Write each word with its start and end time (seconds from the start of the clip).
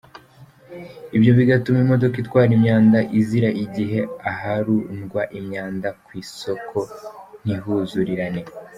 Ibyo 1.15 1.31
bigatuma 1.39 1.77
imodoka 1.85 2.15
itwara 2.23 2.51
imyanda 2.57 2.99
izira 3.19 3.49
igihe 3.63 3.99
aharundwa 4.31 5.21
imyanda 5.39 5.89
ku 6.03 6.09
isoko 6.23 6.77
ntihuzurirane. 7.43 8.41